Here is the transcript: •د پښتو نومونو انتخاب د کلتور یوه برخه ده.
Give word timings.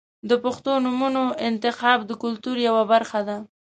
•د 0.29 0.31
پښتو 0.43 0.71
نومونو 0.85 1.23
انتخاب 1.49 1.99
د 2.05 2.11
کلتور 2.23 2.55
یوه 2.67 2.83
برخه 2.91 3.19
ده. 3.27 3.37